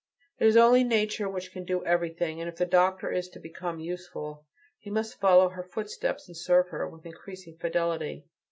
It 0.39 0.47
is 0.47 0.57
only 0.57 0.83
Nature 0.83 1.29
which 1.29 1.51
can 1.51 1.63
do 1.63 1.85
everything, 1.85 2.39
and 2.39 2.49
if 2.49 2.55
the 2.55 2.65
doctor 2.65 3.11
is 3.11 3.29
to 3.29 3.39
become 3.39 3.79
useful 3.79 4.47
he 4.79 4.89
must 4.89 5.19
follow 5.19 5.45
in 5.45 5.53
her 5.53 5.61
footsteps 5.63 6.27
and 6.27 6.35
serve 6.35 6.69
her 6.69 6.89
with 6.89 7.05
increasing 7.05 7.55
fidelity. 7.59 8.25